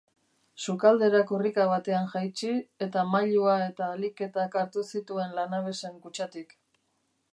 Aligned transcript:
Sukaldera 0.67 1.19
korrika 1.31 1.65
batean 1.71 2.09
jaitsi, 2.13 2.49
eta 2.85 3.03
mailua 3.11 3.59
eta 3.67 3.91
aliketak 3.99 4.59
hartu 4.63 4.85
zituen 4.97 5.37
lanabesen 5.41 6.05
kutxatik. 6.07 6.57